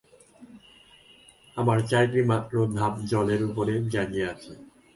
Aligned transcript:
আমার 1.57 1.77
চারিটিমাত্র 1.89 2.53
ধাপ 2.75 2.93
জলের 3.11 3.41
উপরে 3.49 3.73
জাগিয়া 3.93 4.27
আছে। 4.33 4.53